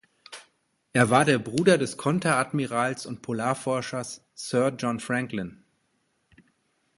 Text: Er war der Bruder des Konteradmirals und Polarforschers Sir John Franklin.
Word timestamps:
Er 0.93 1.11
war 1.11 1.25
der 1.25 1.37
Bruder 1.37 1.77
des 1.77 1.95
Konteradmirals 1.95 3.05
und 3.05 3.21
Polarforschers 3.21 4.25
Sir 4.33 4.75
John 4.75 4.99
Franklin. 4.99 5.63